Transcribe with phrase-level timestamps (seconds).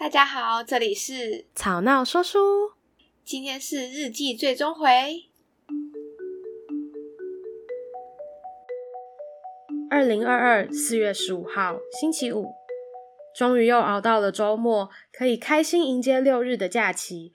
[0.00, 2.72] 大家好，这里是吵闹说书。
[3.22, 4.88] 今天是日记最终回。
[9.90, 12.46] 二零二二四月十五号，星期五，
[13.36, 17.34] 终于又熬到了周末，可以开心迎接六日的假期。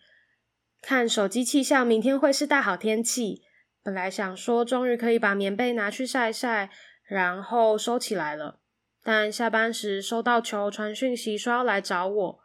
[0.81, 3.43] 看手机气象，明天会是大好天气。
[3.83, 6.71] 本来想说，终于可以把棉被拿去晒晒，
[7.03, 8.59] 然后收起来了。
[9.03, 12.44] 但下班时收到球传讯息说要来找我。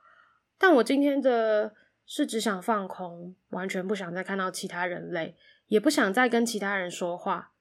[0.63, 1.75] 但我今天的
[2.05, 5.34] 是只想放空，完全不想再看到其他人类，
[5.69, 7.53] 也不想再跟其他人说话。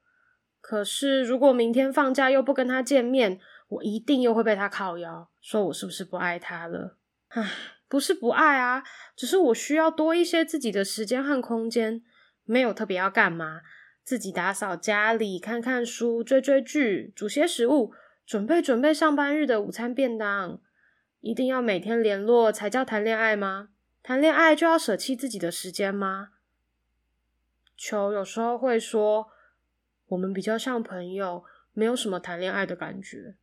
[0.60, 3.40] 可是如果明天放假又不跟他见面，
[3.70, 6.98] 我一定又会被他靠腰，说我是不是不爱他了？
[7.30, 7.50] 唉，
[7.88, 8.84] 不是不爱啊，
[9.16, 12.04] 只是我需要多一些自己的时间和空间，
[12.44, 13.62] 没有特别要干嘛，
[14.04, 17.94] 自己打扫家里，看看书，追追剧，煮些食物，
[18.26, 20.60] 准备准备上班日的午餐便当。
[21.22, 23.70] 一定要每天联络才叫谈恋爱吗？
[24.02, 26.30] 谈恋爱就要舍弃自己的时间吗？
[27.76, 29.30] 球有时候会说，
[30.08, 33.36] 我们比较像朋友，没有什么谈恋爱的感觉。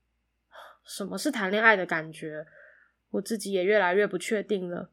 [0.85, 2.47] 什么是谈恋爱的感觉？
[3.11, 4.91] 我自己也越来越不确定了。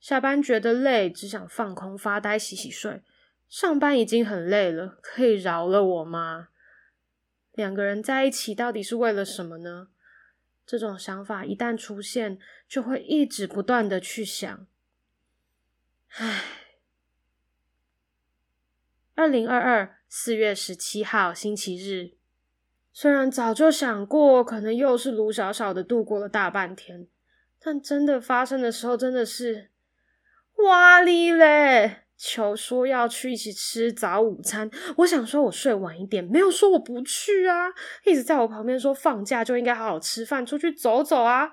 [0.00, 3.02] 下班觉得累，只想放空发呆洗洗睡。
[3.48, 6.48] 上班已经很累了，可以饶了我吗？
[7.52, 9.88] 两个人在一起到底是为了什么呢？
[10.72, 14.66] 这种想法一旦出现，就会一直不断的去想。
[16.08, 16.44] 唉，
[19.14, 22.16] 二零二二四月十七号星期日，
[22.90, 27.06] 虽然早就想过，可能又是卢小小的度过了大半天，
[27.60, 29.70] 但真的发生的时候，真的是
[30.54, 32.01] 哇哩嘞！
[32.24, 37.66] 求说要去一起吃早午餐，我想说我睡晚一点，没有说我不去啊，
[38.04, 41.50] 一直在我旁边说放假就应该好好吃饭，出去走走啊。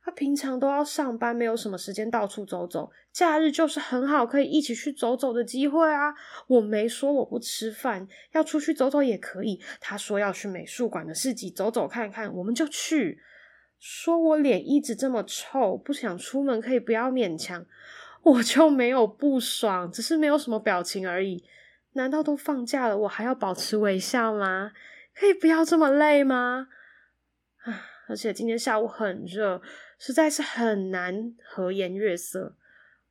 [0.00, 6.14] 他平常都要上班，没有什么时间到处走走，假日就是很好可以一起去走走的机会啊。
[6.46, 9.60] 我没说我不吃饭，要出去走走也可以。
[9.80, 13.18] 他说要去美术馆的市集走走看看，我们就去。
[13.80, 17.66] 说我脸一直这么臭，不想出门可以不要勉强。
[18.26, 21.44] 我就没有不爽，只是没有什么表情而已。
[21.92, 24.72] 难道都放假了，我还要保持微笑吗？
[25.14, 26.66] 可以不要这么累吗？
[27.62, 27.86] 啊！
[28.08, 29.62] 而且今天下午很热，
[29.98, 32.56] 实在是很难和颜悦色。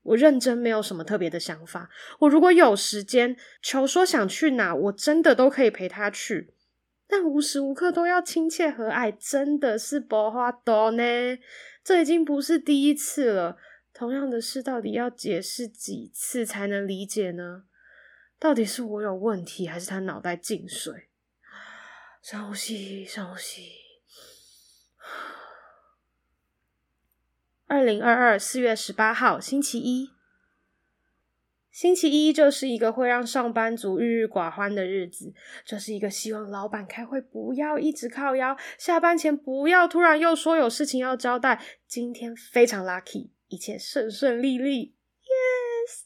[0.03, 1.89] 我认真没有什么特别的想法。
[2.19, 6.53] 我如果有时间，求说想去哪，我真的都可以陪他去。
[7.07, 11.37] 但无时无刻都要亲切和蔼，真的是没办法呢。
[11.83, 13.57] 这已经不是第一次了。
[13.97, 17.63] 同样的事，到底要解释几次才能理解呢？
[18.37, 21.07] 到底是我有问题，还是他脑袋进水？
[22.21, 23.71] 深呼吸，深呼吸。
[27.67, 30.09] 二零二二四月十八号，星期一。
[31.71, 41.63] 星期一就是一个会让上班族郁郁寡欢的日子，这是一个希望老板开会不要一直靠腰，下班前不要突然又说有事情要交代。
[41.87, 43.34] 今天非常 lucky。
[43.55, 44.93] 一切顺顺利利
[45.23, 46.01] ，yes。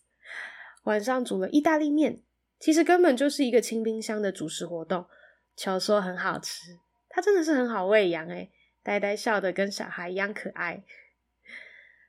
[0.84, 2.22] 晚上煮了意大利面，
[2.60, 5.08] 其实根本就是一个清冰箱的主食活动。
[5.56, 6.78] 球说很好吃，
[7.10, 8.52] 他真的是很好喂养诶，
[8.84, 10.84] 呆呆笑的跟小孩一样可爱。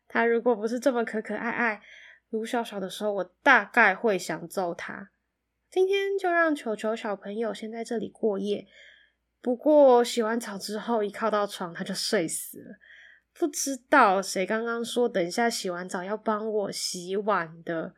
[0.06, 1.82] 他如果不是这么可可爱爱，
[2.28, 5.10] 卢小小的时候，我大概会想揍他。
[5.70, 8.66] 今天就让球球小朋友先在这里过夜。
[9.40, 12.76] 不过洗完澡之后，一靠到床，他就睡死了。
[13.40, 17.94] 不知道谁刚刚说等一下洗完澡要帮我洗碗的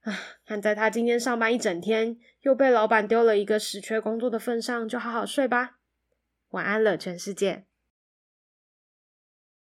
[0.00, 0.12] 啊！
[0.44, 5.78] 看在他今天上班一整天，又被老板丢了一个死缺工作的份上，就好好睡吧。
[6.48, 7.66] 晚安了，全世界。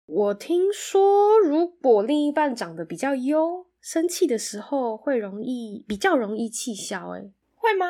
[0.08, 7.12] 我听说，如果另一半长得比较优，生气的时候会容易比较容易气消。
[7.12, 7.86] 诶，会吗？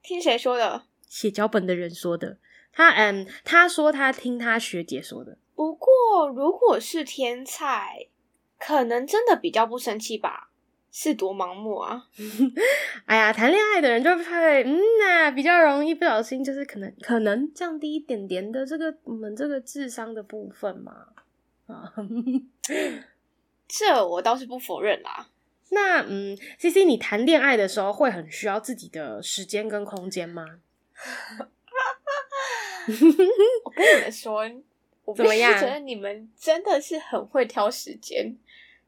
[0.00, 0.86] 听谁说的？
[1.06, 2.38] 写脚本的人说的。
[2.72, 5.36] 他嗯，他说他听他学姐说的。
[5.54, 8.08] 不过，如果是天才，
[8.58, 10.50] 可能真的比较不生气吧？
[10.96, 12.06] 是多盲目啊！
[13.06, 21.08] 哎呀，谈恋爱的人就会嗯呐、啊，比较容易不小心，就是可能可能降低一点点的这个我们这个智商的部分嘛。
[21.66, 21.92] 啊，
[23.66, 25.28] 这我倒是不否认啦。
[25.70, 30.44] 那嗯，CC，你谈恋爱的时候会很需要自己的时间跟空间吗？
[33.64, 34.48] 我跟你们说。
[35.04, 35.52] 我怎么样？
[35.60, 38.36] 觉得你们真的是很会挑时间，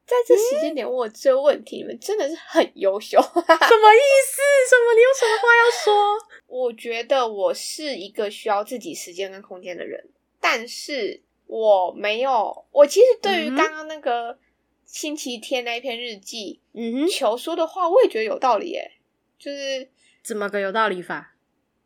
[0.05, 3.21] 在这时间点问我这个问题，嗯、你们真的是很优秀。
[3.21, 4.41] 什么意思？
[4.69, 4.93] 什么？
[4.95, 6.17] 你有什么话要说？
[6.47, 10.09] 我觉得我是一个需要自己时间跟空间的人，
[10.39, 12.65] 但是我没有。
[12.71, 14.39] 我其实对于刚刚那个
[14.85, 18.93] 星期天那一篇日记，嗯哼，球说的话，我也觉得有道理耶。
[19.37, 19.89] 就是
[20.23, 21.35] 怎么个有道理法？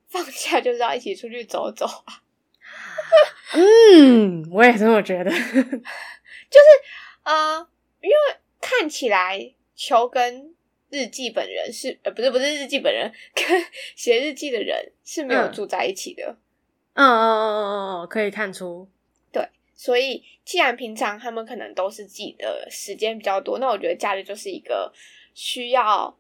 [0.08, 2.22] 放假就是要一起出去走走啊。
[3.54, 5.30] 嗯，我也这么觉得。
[5.32, 6.68] 就是
[7.24, 7.68] 呃，
[8.02, 8.16] 因为
[8.60, 10.54] 看起来球跟
[10.90, 13.46] 日记本人是呃，不是不是日记本人， 跟
[13.96, 16.38] 写日记的人是没有住在一起的。
[16.94, 18.90] 嗯嗯嗯嗯嗯，可以看出。
[19.32, 24.92] 对，所以既然平常他们可能都是自己的时间比较多，那我觉得假日就是一个
[25.34, 26.18] 需要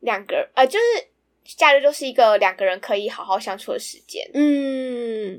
[0.00, 1.08] 两个人，呃，就是
[1.56, 4.26] 假日就是一个两个人可以好好相处的时间。
[4.32, 5.38] 嗯，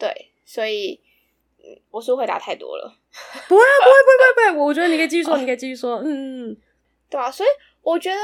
[0.00, 1.00] 对，所以，
[1.58, 2.92] 嗯，我是回答太多了。
[3.46, 3.94] 不会，不会，
[4.34, 6.00] 不会，不会，我觉得你可以继续说，你可以继续说。
[6.04, 6.56] 嗯，
[7.08, 7.48] 对啊，所以
[7.82, 8.18] 我觉得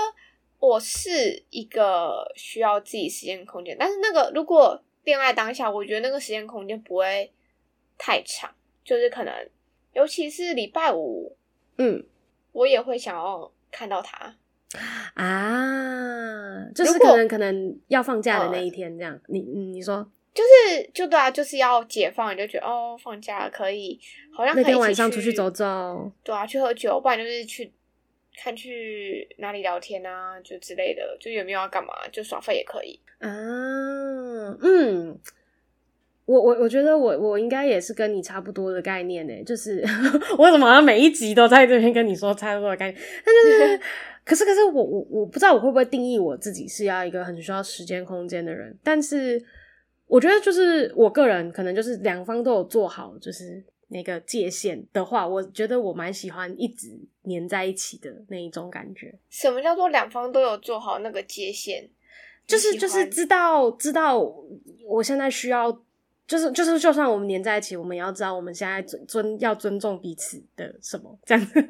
[0.58, 4.82] 我是一个需要自己时间空间，但是那个如果。
[5.06, 7.32] 恋爱当下，我觉得那个时间空间不会
[7.96, 8.52] 太长，
[8.82, 9.32] 就是可能，
[9.92, 11.36] 尤其是礼拜五，
[11.78, 12.04] 嗯，
[12.50, 14.36] 我也会想要看到他
[15.14, 23.98] 啊，就是可能可能要放假的那一天，这样，你你说，就是就对啊，就是要解放，你就觉得哦，放假可以，
[24.30, 27.72] 好像可以那天晚上出去走走，对啊，去喝酒，不然就是去
[28.36, 33.28] 看去哪里聊天啊，就之类的，就有没有要干嘛，就耍废也可以啊。
[34.60, 35.18] 嗯，
[36.26, 39.82] 我我我觉得我我应该也是跟你差不多的概念呢，就是
[40.38, 43.02] 我怎么好像每一集都在这边跟你说差不多的概念？
[43.24, 43.80] 但就是，
[44.24, 49.42] 可是可是我我我不知道我会不会定义我自己是要一个很需要时间空间的人，但是
[50.06, 56.88] 我觉得就是我个人可能就是两方都有做好，就是那个界限的话，我觉得我蛮喜欢一直
[57.22, 59.14] 黏在一起的那一种感觉。
[59.28, 61.88] 什么叫做两方都有做好那个界限？
[62.46, 64.16] 就是就是知道知道，
[64.86, 65.72] 我现在需要，
[66.28, 71.68] 就是就是，就算我们黏在一起，我们也要知道我们现在尊尊要尊重彼此的什么，这样子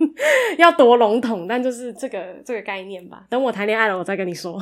[0.58, 3.26] 要多笼统，但就是这个这个概念吧。
[3.30, 4.58] 等我谈恋爱了，我再跟你说。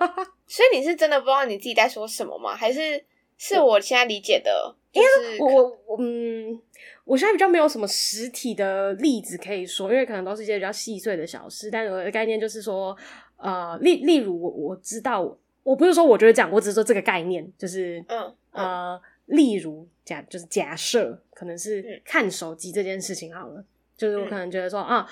[0.48, 2.56] 所以你是真的不知道你自己在说什么吗？
[2.56, 3.04] 还是
[3.38, 4.76] 是我现在理解的？
[4.92, 5.08] 因为
[5.40, 6.60] 我我嗯，
[7.04, 11.70] 我现在比较没有什么实体的例子可以说，因为可能都是一些比较细碎的小事。
[11.70, 12.94] 但我的概念就是说，
[13.38, 15.34] 呃，例例如我我知道。
[15.64, 23.64] 我不是说我觉得这样，我只是说这个概念，就是嗯，嗯呃，例如假就是假设可能是看手机这件事情好了，嗯、
[23.94, 25.06] 就是我可能觉得说、嗯、啊，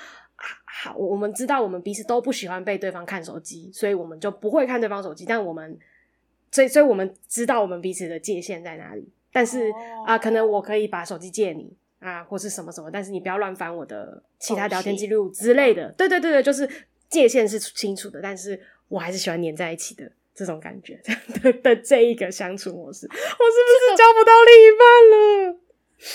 [0.65, 5.79] 好，我们知道我们彼此都不喜欢被对方看手机，所以我们就不会看对方手机，但我们
[6.51, 9.71] 所以所以我们知道我们彼此的界限在哪里，但是
[10.07, 16.69] 啊、可能我可以把手机借你啊，或是什么什么，但是你不要乱翻我的其他聊天记录之类的，对对对对，就是
[17.09, 20.11] 界限是清楚的，但是我还是喜欢黏在一起的。
[20.39, 21.01] 这种感觉
[21.43, 25.59] 的的这一个相处模式，我是不是交不到另一半了？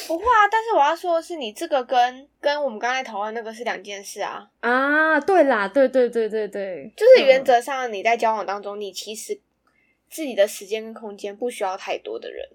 [0.07, 4.47] 不会啊，但是我要说的是，你这个跟跟我们刚才讨论那个是两件事啊。
[4.59, 9.39] 啊，对啦，对对对对对，就是原则上你在交往当中，你其实
[10.11, 12.47] 自己的时间跟空间不需要太多的人，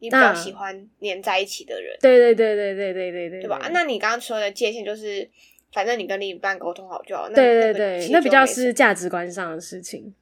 [0.00, 1.96] 你比较喜欢黏在一起的人。
[2.00, 3.70] 对对对对对对对对，对吧？
[3.72, 5.30] 那你刚刚说的界限就是，
[5.72, 7.28] 反正你跟另一半沟通好就好。
[7.28, 10.12] 对对对，那比较是价值观上的事情。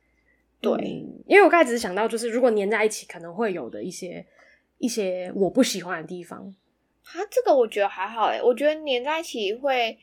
[0.60, 4.24] 对，嗯，因为我刚才只是想到，就是如果黏在一起，可能会有的一些
[4.76, 6.54] 一些我不喜欢的地方。
[7.04, 9.98] 啊，这个我觉得还好诶，我觉得黏在一起会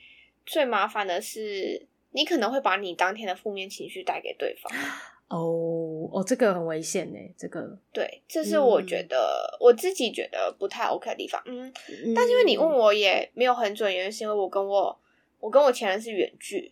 [0.46, 4.74] 最麻烦的是，你可能会把你当天的负面情绪带给对方。
[5.30, 7.20] 哦哦，这个很危险呢。
[7.38, 9.18] 这个对，这是我觉得、
[9.54, 11.42] 嗯、我自己觉得不太 OK 的地方。
[11.46, 15.00] 嗯，嗯，但是因为你问我也没有很准，原因是因为我跟我
[15.40, 16.72] 我跟我前任是远距。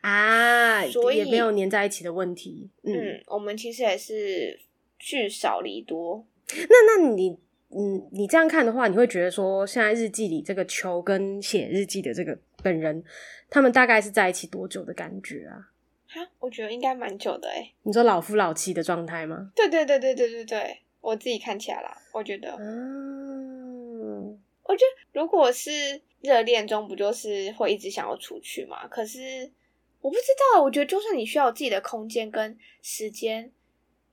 [0.00, 2.70] 啊，所以也没有黏在一起的问题。
[2.82, 4.58] 嗯，嗯，我们其实也是
[4.98, 6.24] 聚少离多。
[6.56, 7.38] 那那你，
[7.68, 13.04] 嗯，你这样看的话，你会觉得说，现在日记里这个球跟写日记的这个本人，
[13.50, 15.68] 他们大概是在一起多久的感觉啊？
[16.08, 17.72] 哈，我觉得应该蛮久的诶。
[17.82, 19.52] 你说老夫老妻的状态吗？
[19.54, 28.88] 对对对对对对对，我自己看起来啦，我觉得，嗯，我觉得如果是热恋中，不就是会一直想要出去嘛？
[28.88, 29.52] 可是。
[30.00, 33.50] 我不知道，我觉得就算你需要自己的空间跟时间，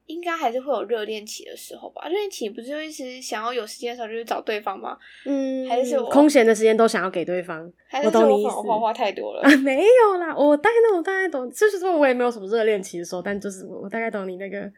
[0.08, 2.08] 应该还是会有热恋期的时候吧。
[2.08, 4.98] 热恋期不是就一直想要有时间的时候就去找对方吗？
[5.26, 7.72] 嗯，还是我空闲的时间都想要给对方？
[7.88, 9.42] 还是我粉花花太多了？
[9.42, 11.50] 啊，没有啦，我大概懂，我大概懂。
[11.50, 14.72] 就是说我也没有什么热恋期的时候，但就是我我大概懂你那个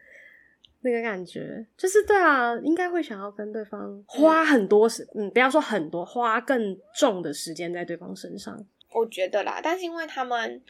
[0.82, 1.66] 那个感觉。
[1.78, 8.58] 就是对啊，应该会想要跟对方花很多时，嗯，不要说很多，花更重的时间在对方身上。
[8.94, 10.62] 我觉得啦，但是因为他们。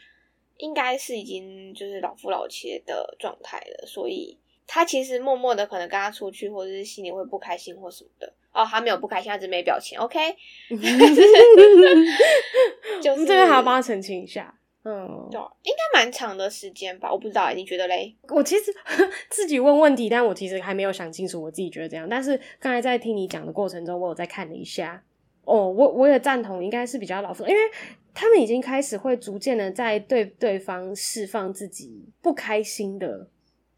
[0.60, 4.36] 应该是已经就是老夫老妻的状态了，所以
[4.68, 8.32] 他其实默默的可能跟他出去，或者是心里会不开心或什么的。
[8.52, 9.98] 哦，他没有不开心，他只是没表情。
[9.98, 10.18] OK，
[13.00, 14.54] 就是这边还要帮他澄清一下。
[14.84, 17.10] 嗯，对，应该蛮长的时间吧？
[17.12, 18.14] 我不知道，你觉得嘞？
[18.28, 18.72] 我其实
[19.30, 22.08] 自己问问题，但我其实还没有想清楚，我自己觉得这样。
[22.08, 25.02] 但是刚才在听你讲的过程中，我有在看了一下。
[25.44, 27.60] 哦，我我也赞同，应该是比较老实，因为
[28.14, 33.28] 他们已经开始会逐渐的在对对方释放自己不开心的，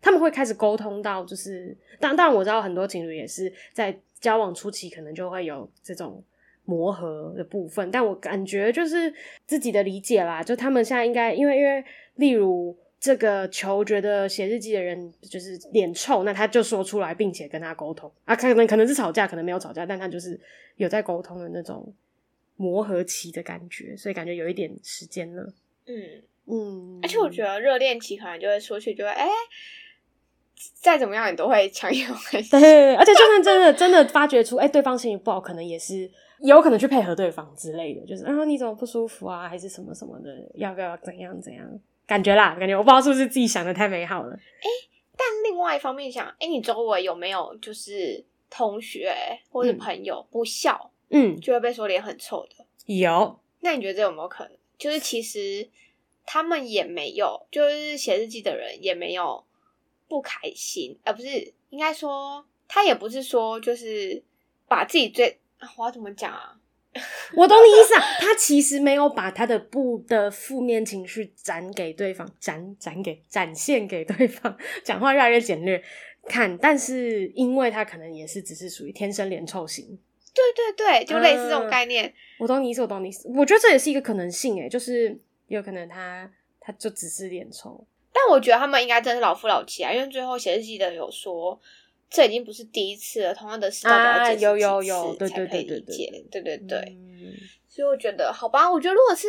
[0.01, 6.23] 他们会开始沟通到，就是当当然我知道很多情侣也是在交往初期可能就会有这种。
[6.67, 9.13] 磨合的部分，但我感觉就是
[9.45, 20.39] 自己的理解啦，就他们现在应该，因为因为例如这个球觉得写日记的人就是脸臭，那他就说出来，并且跟他沟通啊，可能可能是吵架，可能没有吵架，但他就是
[20.77, 21.93] 有在沟通的那种
[22.55, 25.53] 磨合期的感觉，所以感觉有一点时间了。
[25.87, 29.31] 嗯嗯，而且我觉得热恋期可能就会出去，就会哎、欸，
[30.81, 32.59] 再怎么样你都会强颜欢笑。
[32.59, 36.11] 对，而且就算真的真的发觉出哎、欸、对方心情不好，可能也是。
[36.43, 41.69] 有可能去配合对方之类的，就是啊，你怎么不舒服啊，还是什么什么的，要不要怎样怎样？
[42.07, 44.33] 感觉啦，感觉我不知道是不是自己想的太美好了。
[44.33, 44.89] 哎、欸，
[45.19, 49.15] 但另外一方面想，哎、欸，你周围有没有就是同学
[49.51, 52.65] 或者朋友不孝，嗯，就会被说脸很臭的？
[52.87, 53.39] 有。
[53.61, 54.53] 那你觉得这有没有可能？
[54.79, 55.69] 就是其实
[56.25, 59.45] 他们也没有，就是写日记的人也没有
[60.11, 61.29] 不开心，而、呃、不是
[61.71, 64.21] 应该说他也不是说就是
[64.67, 65.39] 把自己最。
[65.77, 66.57] 我要怎么讲啊？
[67.37, 68.03] 我懂你意思啊。
[68.19, 74.57] 他其实没有把他的不的负面情绪展给对方，展展给展现给对方。
[74.83, 75.81] 讲话越来越简略，
[76.25, 79.99] 看，但是因为他可能也是只是属于天生脸臭型。
[80.33, 82.07] 对对对，就类似这种概念。
[82.07, 83.31] 嗯、我懂你意思，我懂你意思。
[83.35, 85.15] 我觉得这也是一个可能性，诶，就是
[85.49, 87.87] 有可能他他就只是脸臭。
[88.13, 91.61] 但我觉得他们应该真的是老夫老妻啊，因为最后写日记的人有说。
[92.13, 94.67] 这已经不是第一次了，同样的事到底要解释几次才可以理解？
[94.67, 96.79] 有有有，对对对对对对对对。
[96.89, 97.33] 嗯，
[97.69, 99.29] 所以我觉得，好吧，我觉得如果是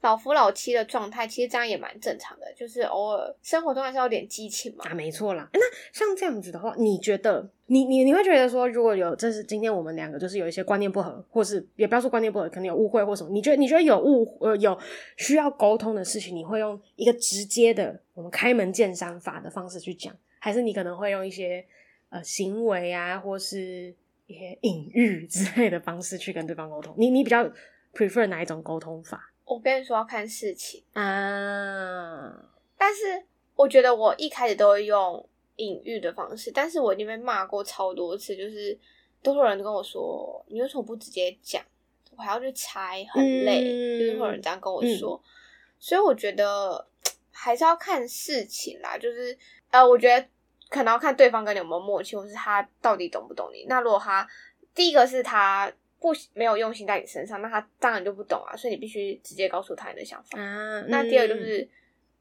[0.00, 4.84] 老夫老妻的状态，其实这样也蛮正常的，就是偶尔生活中还是有点激情嘛。
[4.88, 5.48] 啊，没错啦。
[5.52, 5.60] 那
[5.92, 14.78] 像这样子的话，你觉得，你你你会觉得说，如果有这是今天我们两个就是有一些观念不合，或是也不要说观念不合，可能有误会或什么，你觉得你觉得有误呃有
[15.16, 21.64] 需要沟通的事情，你会用一个直接的我们开门见山法的方式去讲，还是你可能会用一些？
[22.10, 23.94] 呃，行为啊，或是
[24.26, 27.44] 一些隐喻之类的方式去跟对方沟通，你你比较
[27.92, 29.27] prefer 哪一种沟通法？
[29.48, 32.30] 我跟你说要看事情啊，
[32.76, 33.24] 但是
[33.56, 35.26] 我觉得我一开始都会用
[35.56, 38.78] 隐喻的方式，但是我已经被骂过超多次，就是
[39.22, 41.62] 都有人跟我说，你为什么不直接讲？
[42.16, 45.26] 我还要去猜，很累，嗯、就是会有人这样跟我说，嗯、
[45.78, 46.86] 所以我觉得
[47.32, 49.36] 还是要看事情啦，就是
[49.70, 50.28] 呃，我觉得。
[50.70, 53.64] 可能要看对方跟你有没有默契，或是他到底懂不懂你。
[53.70, 54.28] 那如果他
[54.74, 58.56] 第一个是他不没有用心在你身上，那他当然就不懂啊。
[58.56, 60.40] 所以你必须直接告诉他你的想法。
[60.40, 61.68] 啊嗯、那第二个就是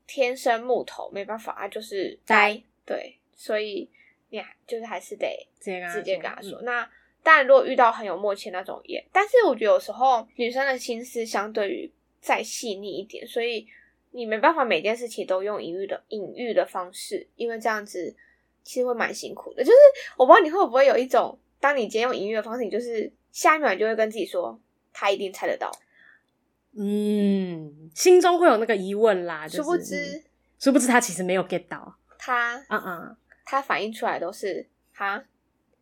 [0.06, 2.62] 天生木头，没办法，他就是呆。
[2.86, 3.90] 对，所以
[4.30, 5.28] 你就是还是得
[5.60, 6.62] 直接直接跟他说。
[6.62, 6.90] 嗯、那
[7.22, 13.68] 当然，如果遇到很有默契那种也，但是我觉得有时候女生的心思相对于再细腻一点，所以
[14.12, 18.16] 你没办法每件事情都用隐喻的隐喻的方式，因为这样子。
[18.64, 19.78] 其实会蛮辛苦的，就是
[20.18, 24.60] 我不知道你会不会有一种，当你今天用隐喻的方式，你就是下一秒你就会跟自己说，
[24.94, 25.72] 他一定猜得到，
[26.78, 30.24] 嗯，心中会有那个疑问啦，就是、殊不知，
[30.60, 35.24] 殊不知他其实没有 get 到，他，嗯嗯，他反应出来都是哈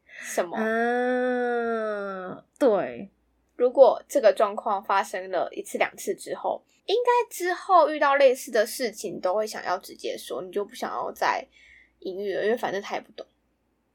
[0.05, 0.57] 什么？
[0.57, 3.09] 嗯，对，
[3.55, 11.45] 如果这个状况发生了一次两次之后，应该之后遇到类似的事情都会想要直接说，你就不想要再。
[12.01, 13.25] 隐喻了，因为反正他也不懂，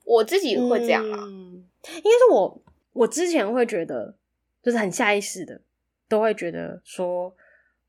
[0.03, 1.19] 我自己会这样啊。
[1.23, 1.50] 嗯，
[1.89, 4.15] 应该是我，我之前会觉得，
[4.63, 5.61] 就是很下意识的，
[6.09, 7.35] 都会觉得说，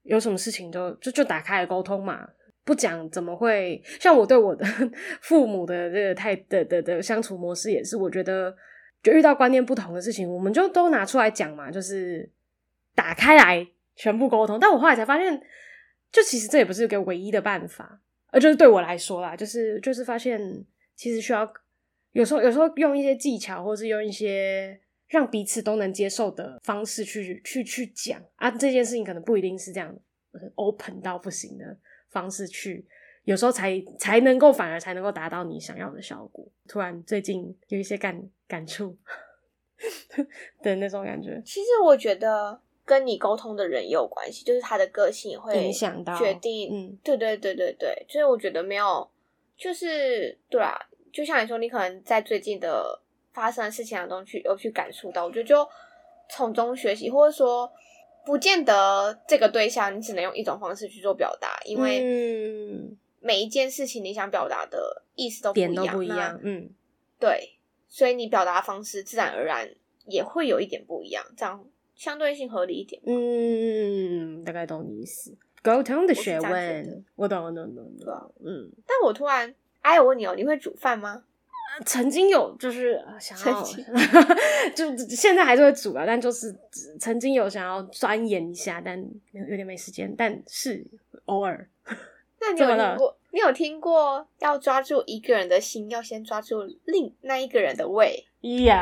[0.04, 2.28] 有什么事情就就就打开来沟通嘛，
[2.64, 3.82] 不讲怎么会？
[4.00, 4.66] 像我对我的
[5.22, 8.56] 父母的这个太的的的相处模式也是，我觉得
[9.04, 12.30] 就遇到观念不同的事情，我们就都拿出来讲嘛，就是
[12.96, 14.60] 打开来全部沟通。
[14.60, 15.42] 但我后来才发现，
[16.12, 18.00] 就其实这也不是一个唯一的办法。
[18.32, 20.40] 呃，就是对我来说啦，就是就是发现，
[20.96, 21.52] 其实需要
[22.12, 29.96] 有时候有时候用一些技巧，或是用一些让彼此都能接受的方式去去去讲啊，这件事情可能不一定是这样
[30.56, 31.78] open 到不行的
[32.10, 32.86] 方式去，
[33.24, 36.48] 有时候才才能够反而才能够达到你想要的效果。
[36.68, 38.98] 突然最近有一些感感触
[40.62, 41.42] 的那种感觉。
[41.46, 42.62] 其实我觉得。
[42.84, 46.68] 跟你沟通的人也有关系，就是他的个性也会影响到决定。
[46.74, 49.08] 嗯，对对对对对，所以我觉得没有，
[49.56, 50.76] 就是对啊，
[51.12, 53.00] 就像你说，你可能在最近的
[53.34, 55.68] 发生的事情当中去有去感触到，我觉得就
[56.30, 57.72] 从中学习，或者说
[58.26, 62.04] 不见得这个对象你只能用一种方式去做表达，因为
[63.20, 66.40] 每一件事情你想表达的意思都不一样，点都不一样。
[66.44, 66.70] 嗯，
[67.20, 69.70] 对，所以你表达方式自然而然
[70.06, 71.64] 也会有一点不一样，这样
[71.96, 73.02] 相对性合理一点。
[73.06, 75.38] 嗯，大概懂你意思。
[75.64, 78.72] 沟通的学问，我懂，我懂，我懂，对啊，嗯。
[78.88, 81.24] 但我突然，哎，我问你哦，你会煮饭吗？
[81.86, 83.64] 曾经有，就是想要，
[84.76, 86.54] 就现在还是会煮啊，但就是
[87.00, 90.86] 曾经有想要钻研一下，但有有点没时间，但是
[91.26, 91.70] 偶尔。
[92.42, 93.18] 那你有听过？
[93.32, 98.26] 你有听过要抓住一个人的心，要先抓住另那一个人的胃？
[98.42, 98.74] 有。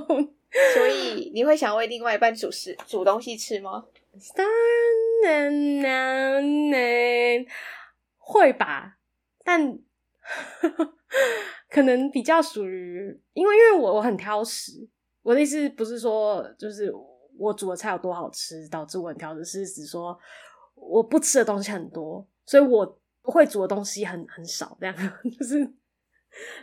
[0.74, 3.84] 所以你会想为另外一半煮食煮东西吃吗？
[8.16, 8.96] 会吧，
[9.44, 9.78] 但。
[11.70, 14.88] 可能比较属于，因为因为我我很挑食，
[15.22, 16.92] 我的意思不是说就是
[17.38, 20.18] 我煮的菜有多好吃导致我很挑食，是指说
[20.74, 24.94] 我不吃的东西很多，所以我会煮的东西很很少，这样
[25.38, 25.72] 就是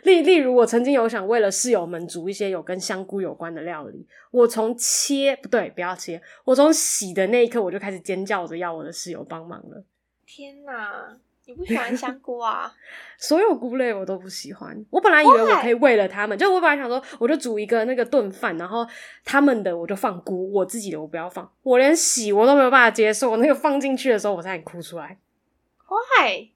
[0.02, 9.84] 例例如我曾经有想为了室友们煮一些有跟香菇有关的料理，我从切不对，不要切，我从洗的那一刻我就开始尖叫着要我的室友帮忙了。
[10.26, 11.18] 天哪！
[11.48, 12.70] 你不喜欢香菇啊？
[13.16, 14.84] 所有菇类我都不喜欢。
[14.90, 18.86] 我本来以为我可以为了他们，就我本来想说，我就煮一个那个炖饭，然后
[19.24, 21.50] 他们的我就放菇，我自己的我不要放。
[21.62, 25.18] 我连洗我都没有办法接受，我那个放进去的时候，我差点哭出来。
[25.88, 26.50] Why?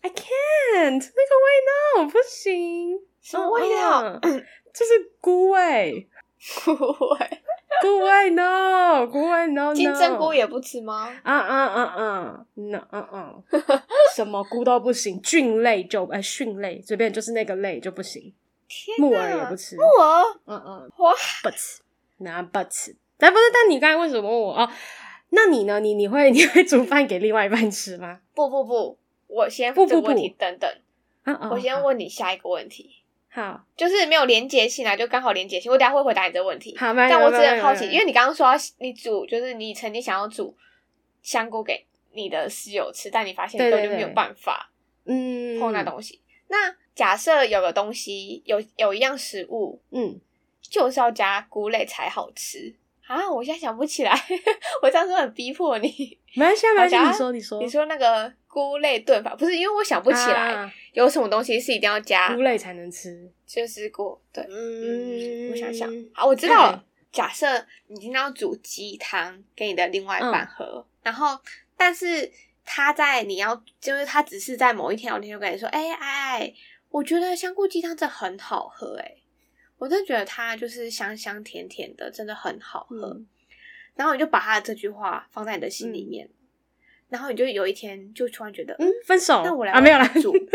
[0.00, 0.90] I can't.
[0.98, 3.00] 那个味道不行。
[3.22, 4.18] 什么味道？
[4.74, 6.08] 这是菇味。
[6.64, 7.42] 菇味。
[7.82, 9.74] 菇味 no，菇味 no no。
[9.74, 11.10] 金针菇也不吃吗？
[11.22, 13.34] 啊啊啊啊，no 啊啊，
[14.14, 18.32] 什么菇都不行，菌类就哎菌类，随便就是那个类就不行。
[18.68, 19.76] 天，木耳也不吃。
[19.76, 21.12] 木耳，嗯嗯，哇
[21.42, 21.78] ，but
[22.18, 24.70] 那 but，但不是，但你刚才为什么问我哦？
[25.30, 25.80] 那你呢？
[25.80, 28.20] 你你会你会煮饭给另外一半吃吗？
[28.34, 30.70] 不不不，我先不不不，等等，
[31.50, 33.02] 我先问你下一个问题。
[33.34, 35.70] 好，就是没有连结性啊，就刚好连结性。
[35.70, 36.76] 我等下会回答你这个问题。
[36.78, 40.56] 好，但我只很好奇，因为你刚刚说你煮，就是你曾经想要煮
[41.20, 44.70] 香菇给你的室友吃，但你发现根本就没有办法，
[45.04, 46.20] 嗯，碰那东西。
[46.46, 50.20] 那假设有个东西，有有一样食物，嗯，
[50.62, 52.72] 就是要加菇类才好吃
[53.06, 53.30] 啊！
[53.30, 54.12] 我现在想不起来，
[54.82, 55.88] 我这样说很逼迫你。
[56.34, 60.72] 没关系，没关系，你说，你说，你说那个菇类炖法，不是因为我想不起来。
[60.92, 63.30] 有什么东西是一定要加菇类才能吃？
[63.46, 66.84] 就是菇，对，嗯，我想想，好，我知道了。
[67.12, 67.46] 假设
[67.86, 71.38] 你今天要煮鸡汤给你的另外一半喝，然后，
[71.76, 72.28] 但是
[72.64, 76.52] 他在你要，就是他只是在某一天聊天就跟你说，哎哎，
[76.90, 79.14] 我觉得香菇鸡汤真的很好喝，哎，
[79.84, 83.20] 我真的觉得它就是香香甜甜的，真的很好喝。
[83.94, 86.26] 然后你就把他的这句话放在你的心里面。
[87.10, 89.42] 然后你就有一天就突然觉得，嗯，分手。
[89.44, 90.32] 那我来啊，没有来煮，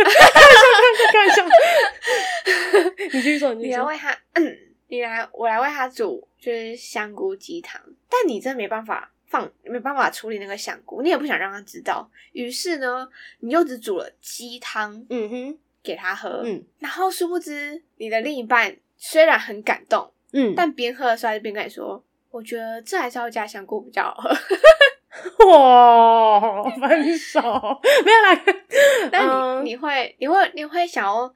[1.13, 1.45] 开玩笑，
[3.13, 7.79] 你继续说，你来为他，嗯，你来，我来为他煮，就是香菇鸡汤。
[8.09, 12.09] 但你真的没办法放，没办法处理那个香菇，你也不想让他知道。
[12.31, 13.07] 于是呢，
[13.41, 16.41] 你又只煮了鸡汤，嗯哼，给他喝。
[16.43, 24.29] 嗯，然后殊不知，你的另一半虽然很感动，嗯，但边喝的时候还是边跟你说，我觉得这还是要加香菇比较好喝。
[25.49, 27.39] 哇，分手
[28.05, 28.43] 没有啦。
[29.11, 31.33] 但你、嗯、你会你会你会想要，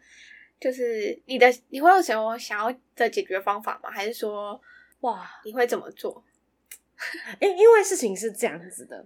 [0.60, 3.90] 就是你的你会有什么想要的解决方法吗？
[3.90, 4.60] 还是说，
[5.00, 6.24] 哇，你会怎么做？
[7.40, 9.06] 因因为事情是这样子的，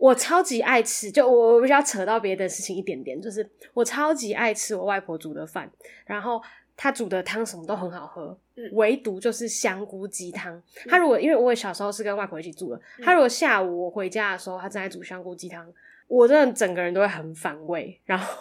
[0.00, 5.70] 我超级爱吃，就我我比较扯到别的事情一点点，就是我超级爱吃我外婆煮的饭，
[6.06, 6.42] 然后。
[6.82, 10.62] 他煮的汤什么都很好喝，嗯、唯独就是香菇鸡汤。
[10.88, 15.70] 他如果因为我小时候是跟外婆一起住的，他、嗯、如果下午我回家的时候，他正在煮香菇鸡汤，
[16.08, 18.34] 我真的整个人都会很反胃，然后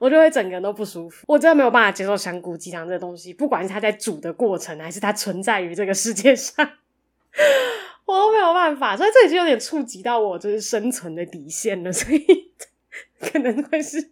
[0.00, 1.24] 我就会整个人都不舒服。
[1.28, 6.68] 我真的没有办法接受香菇鸡汤这个东西，不管是它在煮的过程，还是它存在于这个世界上，
[8.06, 8.96] 我都没有办法。
[8.96, 12.50] 所以这已经有点触及到我就是生存的底线了，所以
[13.22, 14.10] 可能会是。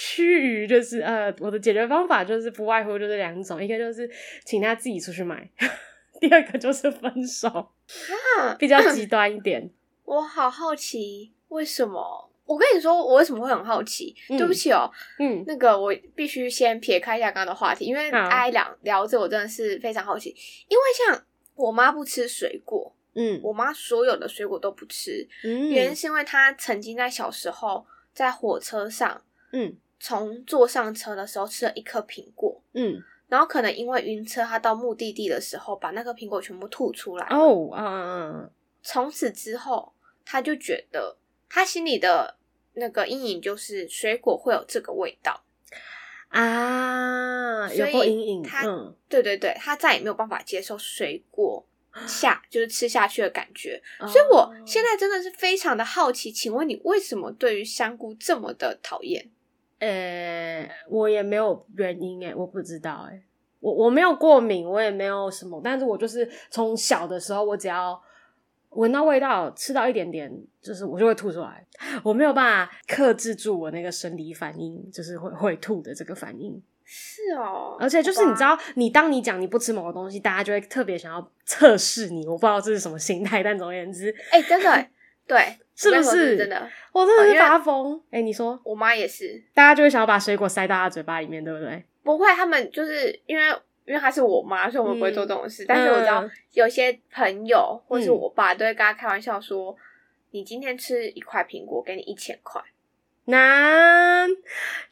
[0.00, 4.08] 趋于就是呃，我的解决方法就是不外乎就是两种，一个就是
[4.44, 5.50] 请他自己出去买，
[6.20, 9.68] 第二个就是分手，啊、比较极端一点。
[10.06, 12.30] 我好好奇，为什么？
[12.46, 14.14] 我跟你说，我为什么会很好奇？
[14.30, 20.30] 嗯、对不起哦，嗯，那个我必须先撇开一下刚刚的话题，因为爱聊聊着，我真的是非常好奇。
[20.68, 21.24] 因为像
[21.56, 27.84] 我妈不吃水果，嗯，我妈所有的水果都不吃，嗯，原因是因为她曾经在小时候
[28.14, 29.20] 在火车上，
[29.52, 29.76] 嗯。
[30.00, 37.26] 从坐上车的时候吃了一颗苹果，嗯，然后可能因为晕车，他到目的地的时候把那个苹果全部吐出来。
[37.26, 38.50] 哦，嗯嗯嗯。
[38.82, 39.92] 从此之后，
[40.24, 41.16] 他就觉得
[41.48, 42.36] 他心里的
[42.74, 45.42] 那个阴影就是水果会有这个味道
[46.28, 48.42] 啊，有过阴影。
[48.42, 51.66] 他，嗯，对对对，他再也没有办法接受水果
[52.06, 53.82] 下就是吃下去的感觉。
[54.00, 59.28] 所以我现在真的是非常的好奇，请问你为什么对于香菇这么的讨厌？
[59.78, 63.22] 呃，我也没有原因诶，我不知道诶，
[63.60, 68.00] 我我没有过敏，我也没有什么，但是我就是从小的时候，我只要
[68.70, 71.64] 闻到味道，吃到一点点，就是我就会吐出来，
[72.02, 76.60] 我没有办法克制住我那个生理反应，就是会会吐的这个反应。
[76.84, 84.88] 是哦，而且就是你知道，你当你讲你不吃某个东西，大家就会特别想要测试你，我不知道这是什么心态，但总而言之，哎，真的。
[85.28, 86.68] 对，是不是，真的？
[86.90, 88.02] 我真的是发疯。
[88.10, 91.84] 哎、你说，我妈也是，大家就会想要把水果塞到她嘴巴里面，对不对？
[92.02, 93.44] 不会，他们就是因为
[93.84, 95.64] 因为她是我妈，所以我们不会做这种事。
[95.64, 99.78] 嗯、但是我知道有些朋友或是我爸都会跟她开玩笑说：“嗯、
[100.30, 102.60] 你今天吃一块苹果，给你一千块。”
[103.30, 104.26] 难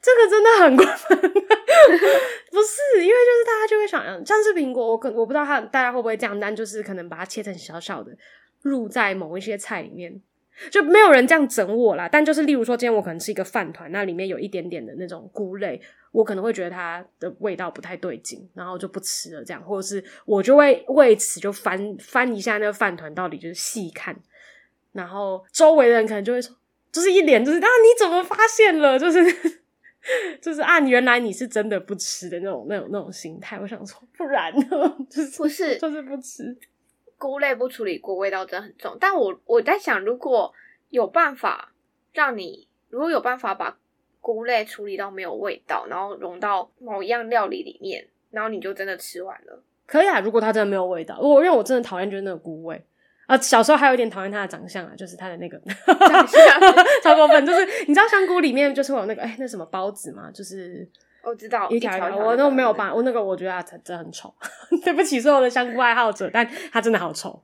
[0.03, 1.18] 这个真的很过分，
[2.53, 3.03] 不是？
[3.03, 8.12] 因为就是大家就会想，像是苹果，我可我不知道他大家会不会这样，但就是可能把它切成小小的。
[8.62, 10.20] 入在某一些菜里面，
[10.71, 12.09] 就没有人这样整我啦。
[12.09, 15.81] 但就是例如说，今天我可能吃一个饭团，那里面有一点点的那种菇类，
[16.12, 19.45] 我可能会觉得它的味道不太对劲，然后就不吃了。
[19.45, 24.16] 这样，或者是我就会为此就翻翻一下那个饭团，到底就是细看。
[24.92, 26.57] 然后周围的人可能就会说，
[26.90, 28.99] 就是一脸就是啊，你怎么发现了？
[28.99, 29.23] 就是
[30.40, 33.59] 就是啊，原来你是真的不吃的那种那种那种心态。
[33.61, 34.97] 我想说，不然呢？
[35.11, 36.57] 就是不是就是不吃。
[37.18, 38.96] 菇类不处理过，味道真的很重。
[39.00, 40.52] 但我我在想，如果
[40.90, 41.72] 有办法
[42.12, 43.79] 让你，如果有办法把
[44.20, 49.62] 菇类处理到没有味道，然后融到某一样料理里面，然后你就真的吃完了。
[49.87, 52.85] 可以啊，如果它真的没有味道，我因为我真的讨厌就是那个菇味
[53.26, 53.37] 啊。
[53.38, 56.61] 小时候还有一点讨厌它的长相啊，就是它的那个长相
[57.02, 57.46] 超过分。
[57.46, 60.31] 就是你知道香菇里面就是会有那个哎、欸，那什么包子吗？
[60.31, 60.87] 就是。
[61.27, 64.33] 我知道一条一条，我都没有办法，我那个我觉得它真的很丑，
[64.85, 67.43] 对不起所有的香菇爱好者，但它真的好丑。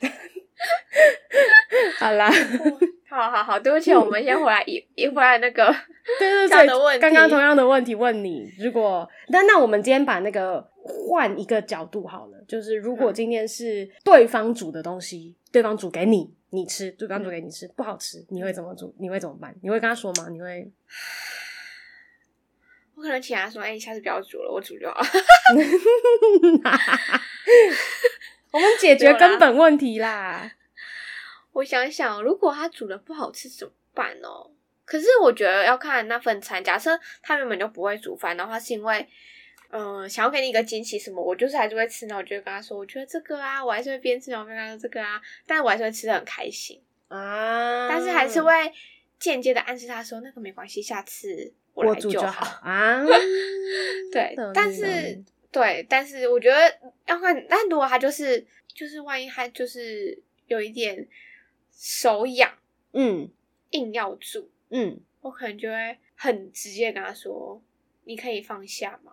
[1.98, 2.30] 好啦，
[3.10, 5.74] 好好好，对不起，我们先回来一一回来那个
[6.18, 18.94] 对对对，刚刚同样的问题问你，如果那那我们今天把那个换一个角度好了，就是如果今天是对方煮的东西，对方煮给你你吃，对方煮给你吃不好吃，你会怎么煮？
[18.98, 19.54] 你会怎么办？
[19.62, 20.28] 你会跟他说吗？
[20.30, 20.70] 你会？
[22.96, 24.96] 我可能请他说：“哎、欸，你下次不要煮了，我煮就好。
[28.50, 30.50] ”我们解决根本问题啦。
[31.52, 34.50] 我想想，如果他煮的不好吃怎么办哦？
[34.86, 36.64] 可是我觉得要看那份餐。
[36.64, 39.06] 假设他原本就不会煮饭的话，是因为
[39.70, 42.06] 嗯、呃、想要给你一个惊喜什么，我就是还是会吃。
[42.06, 47.88] 那我就会跟他说：“我觉得这个啊，我还是会边吃然后边跟他说这个啊。”但我还是会吃的很开心啊。
[47.90, 48.50] 但是还是会
[49.18, 51.52] 间接的暗示他说：“那个没关系，下次。”
[51.84, 53.04] 我煮就好 啊，
[54.10, 56.56] 对，但是对，但是我觉得
[57.06, 61.06] 要看，但如果他就是就是万一他就是有一点
[61.70, 62.50] 手痒，
[62.92, 63.28] 嗯，
[63.70, 67.62] 硬要煮，嗯，我可能就会很直接跟他说
[68.04, 69.12] ：“你可以放下吗？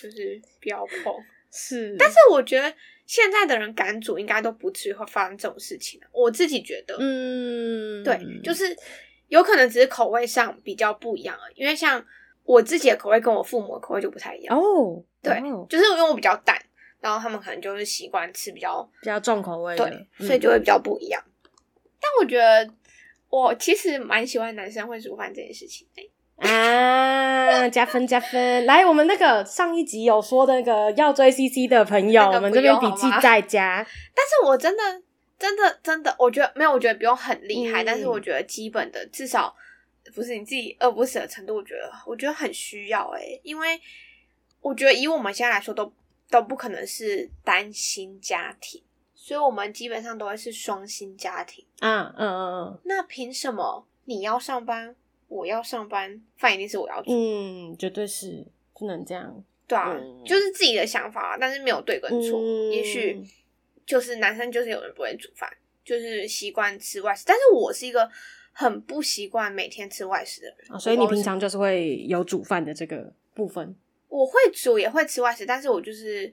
[0.00, 1.14] 就是不要碰。
[1.52, 2.74] ”是，但是我觉得
[3.06, 6.00] 现在的人敢煮，应该都不至于会发生这种事情。
[6.12, 8.74] 我自己觉得，嗯，对，就是。
[9.28, 12.04] 有可能只是口味上比较不一样而已，因为像
[12.44, 15.02] 我自己的口味跟我父母的口味就不太一样哦。
[15.22, 16.56] 对，就是因为我比较淡，
[17.00, 21.22] 然后他们可能就是习惯吃比较比较重口味的，对，所以就会比较不一样。
[21.44, 21.50] 嗯、
[22.00, 22.68] 但我觉得
[23.28, 26.10] 我其实蛮喜欢男生会煮饭这件事情的
[26.48, 28.64] 啊，加分加分。
[28.64, 33.84] 来，我们那个上一集有说的那个要追 CC 的朋友，我们这边笔记在家。
[34.14, 34.82] 但是我真的。
[35.38, 39.54] 真的，真的，我觉得没有，我觉得不用很厉害，嗯、但是我觉得基本的至少
[40.14, 43.80] 不是你自己饿不死的程度，我觉得我觉得很需要诶、欸，因为
[44.60, 45.92] 我觉得以我们现在来说都
[46.28, 48.82] 都不可能是单薪家庭，
[49.14, 51.64] 所以我们基本上都会是双薪家庭。
[51.80, 52.80] 嗯嗯嗯嗯。
[52.84, 54.96] 那凭什么你要上班，
[55.28, 57.10] 我要上班，饭一定是我要煮？
[57.12, 59.44] 嗯，绝对是不能这样。
[59.68, 63.22] 对啊，嗯、就是自己的想法，但是没有对跟错，嗯、也许。
[63.88, 65.50] 就是男生就是有人不会煮饭，
[65.82, 67.24] 就是习惯吃外食。
[67.26, 68.08] 但是我是一个
[68.52, 73.74] 很不习惯每天吃外食的人，哦，所以你平常就是会有煮饭的这个部分。
[74.08, 76.30] 我会煮也会吃外食，但是我就是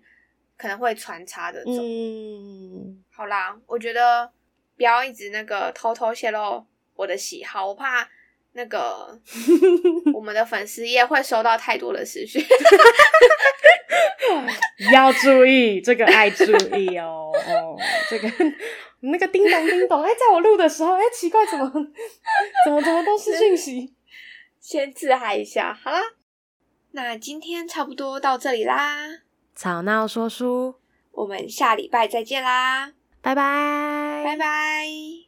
[0.58, 1.64] 可能会穿插的。
[1.66, 4.30] 嗯，好啦，我觉得
[4.76, 6.66] 不要一直那个偷偷泄露
[6.96, 8.10] 我的喜好，我怕
[8.58, 9.20] 那个
[10.16, 12.42] 我们的粉丝页会收到太多的私讯，
[14.94, 16.46] 要注意这个，爱注
[16.78, 17.78] 意哦哦，
[18.10, 18.32] 这个
[19.02, 21.70] 那个叮咚叮咚，哎，在我录的时候，哎，奇怪，怎么
[22.66, 23.94] 怎么怎么都是讯息？
[24.62, 26.00] 先自嗨一下，好啦，
[26.92, 29.20] 那今天差不多到这里啦。
[29.54, 30.76] 吵闹说书，
[31.12, 35.25] 我们下礼拜再见啦，拜拜，拜拜。